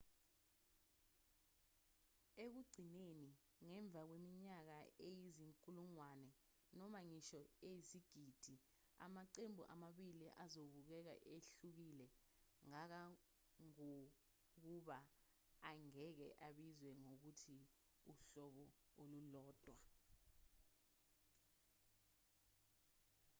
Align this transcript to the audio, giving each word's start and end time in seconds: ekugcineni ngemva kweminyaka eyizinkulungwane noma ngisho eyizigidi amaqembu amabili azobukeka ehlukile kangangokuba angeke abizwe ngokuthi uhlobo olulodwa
ekugcineni 2.43 3.29
ngemva 3.67 4.01
kweminyaka 4.09 4.77
eyizinkulungwane 5.07 6.29
noma 6.77 6.99
ngisho 7.07 7.41
eyizigidi 7.67 8.55
amaqembu 9.05 9.63
amabili 9.73 10.27
azobukeka 10.43 11.13
ehlukile 11.35 12.07
kangangokuba 12.59 14.99
angeke 15.69 16.27
abizwe 16.47 16.91
ngokuthi 17.01 17.55
uhlobo 18.11 18.65
olulodwa 19.01 19.77